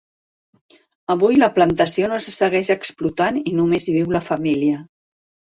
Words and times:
Avui 1.15 1.37
la 1.43 1.49
plantació 1.57 2.09
no 2.13 2.17
se 2.29 2.33
segueix 2.39 2.73
explotant 2.77 3.39
i 3.53 3.55
només 3.61 3.87
hi 3.87 3.95
viu 4.01 4.19
la 4.19 4.25
família. 4.33 4.83